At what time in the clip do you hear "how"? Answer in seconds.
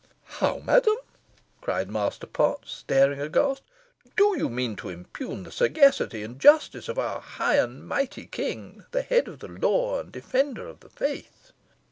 0.41-0.57